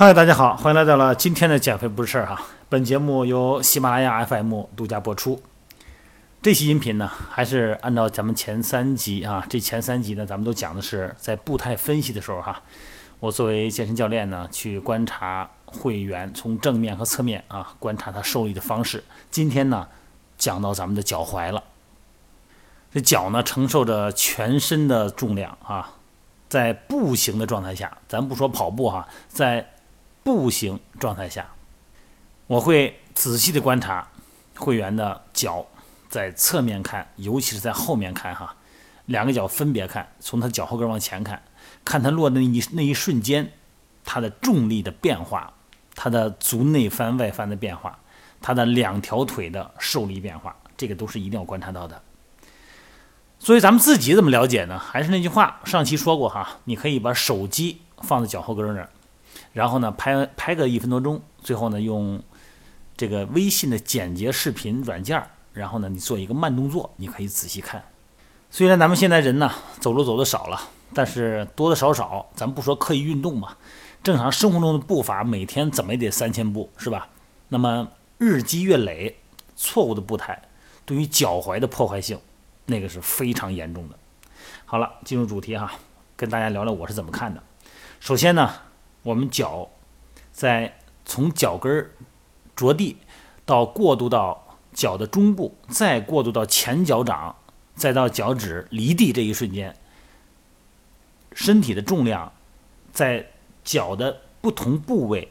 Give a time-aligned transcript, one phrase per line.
[0.00, 2.40] 嗨，大家好，欢迎来到了今天的减肥不是事儿哈。
[2.68, 5.42] 本节目由喜马拉雅 FM 独家播出。
[6.40, 12.62] 这期音频呢，还是按照咱们前三集啊，这前三集呢，咱们都讲的是在步态分析的时候哈，
[13.18, 19.02] 我作为健身教练呢，去观察会员从正面和侧面啊，观察他受力的方式。
[19.32, 19.88] 今天呢，
[20.36, 21.64] 讲到咱们的脚踝了。
[22.92, 25.94] 这脚呢，承受着全身的重量啊，
[26.48, 29.68] 在步行的状态下，咱不说跑步哈，在
[30.22, 31.48] 步行状态下，
[32.46, 34.08] 我会仔细的观察
[34.56, 35.66] 会员的脚，
[36.08, 38.54] 在侧面看，尤其是在后面看哈，
[39.06, 41.42] 两个脚分别看，从他脚后跟往前看，
[41.84, 43.52] 看他落的那一那一瞬间，
[44.04, 45.52] 他的重力的变化，
[45.94, 47.98] 他的足内翻外翻的变化，
[48.40, 52.02] 他的两条腿的受力变化，这个都是一定要观察到的。
[53.38, 54.78] 所以咱们自己怎么了解呢？
[54.78, 58.90] 还是那句话，上期说过哈，你可以把手机放在脚后跟那儿。
[59.52, 62.22] 然后呢，拍拍个一分多钟，最后呢，用
[62.96, 67.82] 这个微信的简洁视频软件儿，然后呢，你做一个慢动作，你可以仔细看。
[68.50, 69.50] 虽然咱们现在人呢
[69.80, 70.60] 走路走的少了，
[70.94, 73.56] 但是多多少少，咱不说刻意运动嘛，
[74.02, 77.08] 正常生活中的步伐每天怎么也得三千步，是吧？
[77.48, 77.88] 那么
[78.18, 79.16] 日积月累，
[79.56, 80.40] 错误的步态
[80.86, 82.18] 对于脚踝的破坏性，
[82.66, 83.98] 那个是非常严重的。
[84.64, 85.72] 好了，进入主题哈，
[86.16, 87.42] 跟大家聊聊我是怎么看的。
[88.00, 88.50] 首先呢。
[89.08, 89.66] 我们脚
[90.30, 91.90] 在从脚跟
[92.54, 92.98] 着地
[93.46, 97.34] 到过渡到脚的中部，再过渡到前脚掌，
[97.74, 99.74] 再到脚趾离地这一瞬间，
[101.32, 102.30] 身体的重量
[102.92, 103.30] 在
[103.64, 105.30] 脚的不同部位、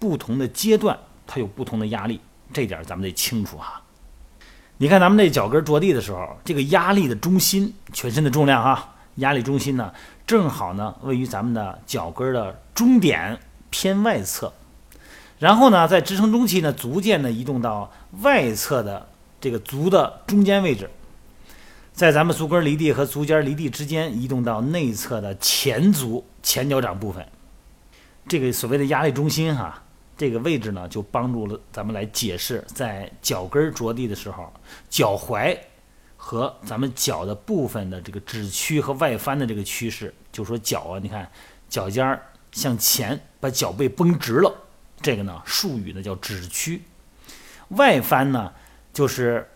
[0.00, 2.20] 不同的阶段，它有不同的压力，
[2.52, 3.80] 这点咱们得清楚哈。
[4.78, 9.94] 你看咱们这脚跟着地的时候，这个压力的中心，全身的重量哈，压力中心呢？
[10.30, 13.36] 正好呢，位于咱们的脚跟的中点
[13.68, 14.52] 偏外侧，
[15.40, 17.90] 然后呢，在支撑中期呢，逐渐的移动到
[18.22, 19.08] 外侧的
[19.40, 20.88] 这个足的中间位置，
[21.92, 27.26] 在咱们足跟离地和足尖离地之间移动到内侧的前足前脚掌部分。
[28.28, 29.82] 这个所谓的压力中心哈，
[30.16, 34.52] 这个位置呢，就帮助了咱们来解释在脚跟着地的时候，
[34.88, 35.58] 脚踝。
[36.22, 41.28] 和咱们脚的部分的这个趾屈和外翻的这个趋势，就说脚啊，你看
[41.68, 42.22] 脚尖儿
[42.52, 44.54] 向前，把脚背绷直了，
[45.00, 46.82] 这个呢术语呢叫趾屈。
[47.68, 48.52] 外翻呢
[48.92, 49.48] 就是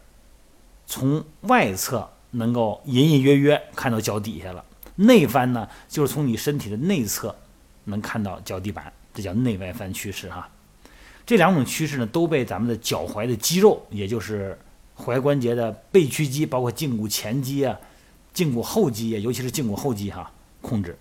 [0.86, 4.64] 从外侧能够隐隐约约看到脚底下了，
[4.96, 7.36] 内翻呢就是从你身体的内侧
[7.84, 10.48] 能看到脚底板，这叫内外翻趋势哈。
[11.26, 14.58] 这两种趋势呢都被咱们的脚踝的肌肉，也就是。
[14.96, 17.78] 踝关节的背屈肌，包括胫骨前肌啊、
[18.34, 20.98] 胫骨后肌啊，尤其是胫骨后肌哈，控制。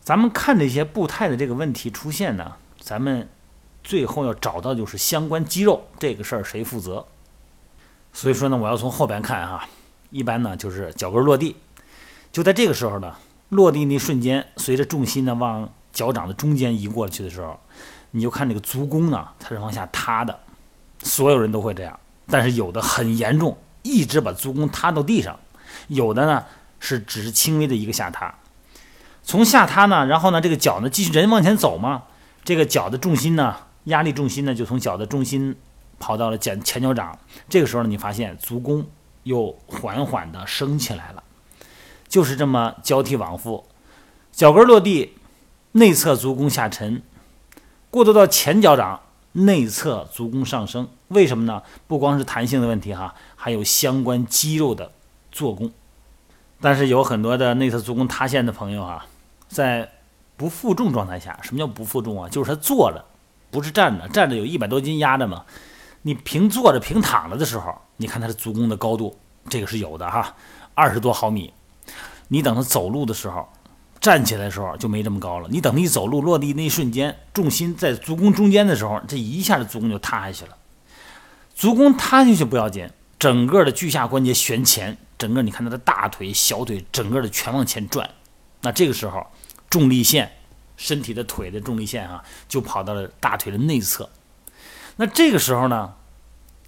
[0.00, 3.28] 咱们看这些步态的这个问题出现呢，咱们
[3.84, 7.06] 最后要找到就是相关肌肉这个事儿谁负责。
[8.12, 9.68] 所以说呢，我要从后边看哈，
[10.10, 11.56] 一般呢就是脚跟落地，
[12.32, 13.16] 就在这个时候呢，
[13.50, 17.60] 落地那瞬间，随着重心呢往脚掌的中间移过去的时候，
[18.12, 20.40] 你就看这个足弓呢，它是往下塌的，
[21.02, 22.00] 所有人都会这样。
[22.30, 25.34] 但是有的很严重，一直把足弓塌到地上；
[25.88, 26.44] 有的呢
[26.78, 28.34] 是只是轻微的一个下塌。
[29.22, 32.04] 从下塌呢，然后呢这个脚呢继续人往前走嘛，
[32.44, 35.56] 这个脚的重心呢，压力重心呢就从脚的重心
[35.98, 37.18] 跑到了前前脚掌。
[37.48, 38.86] 这个时候呢，你发现足弓
[39.22, 41.22] 又缓缓地升起来了，
[42.08, 43.64] 就是这么交替往复，
[44.32, 45.14] 脚跟落地，
[45.72, 47.02] 内侧足弓下沉，
[47.90, 49.00] 过渡到前脚掌。
[49.32, 51.62] 内侧足弓上升，为什么呢？
[51.86, 54.92] 不光是弹性的问题哈，还有相关肌肉的
[55.32, 55.72] 做工。
[56.60, 59.06] 但是有很多的内侧足弓塌陷的朋友啊，
[59.48, 59.90] 在
[60.36, 62.28] 不负重状态下，什么叫不负重啊？
[62.28, 63.04] 就是他坐着，
[63.50, 65.44] 不是站着，站着有一百多斤压着嘛。
[66.02, 69.18] 你平坐着、平躺着的时候，你看他的足弓的高度，
[69.48, 70.34] 这个是有的哈，
[70.74, 71.52] 二十多毫米。
[72.28, 73.48] 你等他走路的时候。
[74.00, 75.48] 站起来的时候就没这么高了。
[75.50, 80.56] 你等你走路落地那一瞬间，重心在足弓中间的时候，这一下子足弓就塌下去了。
[81.58, 82.88] 足弓塌进去不要紧，
[83.18, 88.08] 整个的距下关节旋前，整个你看他的大腿、小腿，整个的全往前转。
[88.60, 89.26] 那这个时候，
[89.68, 90.30] 重力线，
[90.76, 94.08] 身体的腿的重力线啊，就跑到了大腿的内侧。
[94.94, 95.94] 那这个时候呢，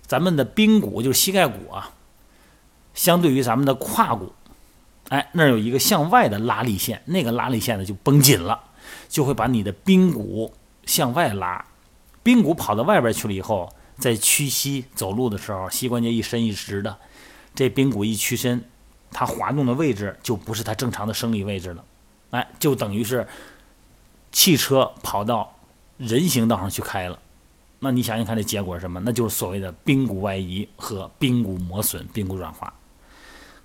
[0.09, 1.93] 咱们的髌骨就是膝盖骨啊，
[2.93, 4.33] 相对于咱们的胯骨。
[5.11, 8.61] 哎，那儿有一个向外的拉力线，那个拉力线呢就绷紧了，
[9.09, 10.53] 就会把你的髌骨
[10.85, 11.65] 向外拉。
[12.25, 16.97] 髌骨跑到外边去了以后，在屈膝走路的时候，膝关节一伸一直的，
[17.55, 18.65] 这髌骨一屈伸，
[19.13, 21.85] 它滑动的位置就不是它正常的生理位置了。
[22.31, 23.27] 哎，就等于是
[24.33, 25.55] 汽车跑到
[25.99, 27.19] 人行道上去开了，
[27.79, 29.01] 那你想想看，这结果是什么？
[29.05, 32.73] 那就是所谓的髌骨外移和髌骨磨损、髌骨软化。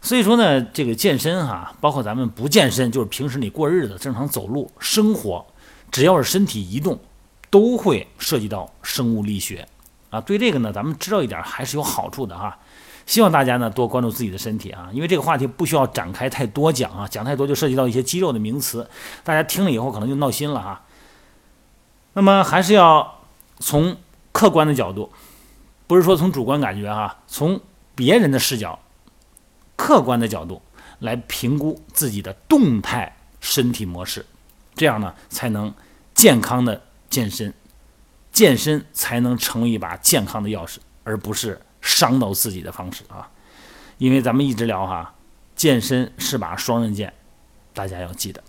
[0.02, 5.46] 所以说呢，这个健身哈，包括咱们不健身，就是平时你过日子、正常走路、生活，
[5.92, 7.00] 只要是身体移动，
[7.50, 9.68] 都会涉及到生物力学
[10.16, 10.22] 啊。
[10.22, 12.58] 对这个呢，咱们知道一点还是有好处的哈。
[13.06, 18.90] 希望大家呢多关注自己的身体啊，因为这个话题不需要展开太多讲啊，讲太多就涉及到一些肌肉的名词，
[19.24, 20.82] 大家听了以后可能就闹心了哈。
[22.14, 23.20] 那么还是要
[23.60, 23.96] 从
[24.32, 25.12] 客观的角度，
[25.86, 27.62] 不是说从主观感觉哈，从
[27.94, 28.80] 别人的视角、
[29.76, 30.62] 客观的角度
[30.98, 34.26] 来评估自己的动态身体模式，
[34.76, 35.72] 这样呢才能
[36.16, 37.54] 健康的健身，
[38.36, 41.60] 健身才能成为一把健康的钥匙，而不是。
[41.82, 43.30] 伤到自己的方式啊，
[44.00, 45.14] 因为咱们一直聊哈，
[45.56, 47.14] 健身是把双刃剑，
[47.76, 48.44] 大家要记得。